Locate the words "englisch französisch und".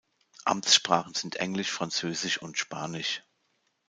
1.35-2.57